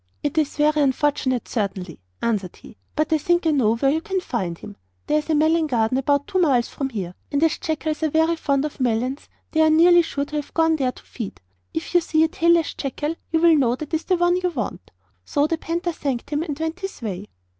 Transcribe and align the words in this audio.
'It 0.23 0.35
is 0.39 0.57
very 0.57 0.81
unfortunate, 0.81 1.47
certainly,' 1.47 1.99
answered 2.23 2.55
he; 2.55 2.75
'but 2.95 3.13
I 3.13 3.19
think 3.19 3.45
I 3.45 3.51
know 3.51 3.75
where 3.75 3.91
you 3.91 4.01
can 4.01 4.19
find 4.19 4.57
him. 4.57 4.75
There 5.05 5.19
is 5.19 5.29
a 5.29 5.35
melon 5.35 5.67
garden 5.67 5.99
about 5.99 6.25
two 6.25 6.39
miles 6.39 6.67
from 6.69 6.89
here, 6.89 7.13
and 7.31 7.43
as 7.43 7.59
jackals 7.59 8.01
are 8.01 8.09
very 8.09 8.35
fond 8.35 8.65
of 8.65 8.79
melons 8.79 9.29
they 9.51 9.61
are 9.61 9.69
nearly 9.69 10.01
sure 10.01 10.25
to 10.25 10.37
have 10.37 10.55
gone 10.55 10.77
there 10.77 10.91
to 10.91 11.03
feed. 11.03 11.39
If 11.71 11.93
you 11.93 12.01
see 12.01 12.23
a 12.23 12.27
tailless 12.27 12.73
jackal 12.73 13.13
you 13.31 13.39
will 13.41 13.55
know 13.55 13.75
that 13.75 13.91
he 13.91 13.97
is 13.97 14.05
the 14.05 14.17
one 14.17 14.37
you 14.37 14.49
want.' 14.49 14.89
So 15.23 15.45
the 15.45 15.59
panther 15.59 15.91
thanked 15.91 16.31
him 16.31 16.41
and 16.41 16.57
went 16.57 16.79
his 16.79 16.99
way. 17.03 17.27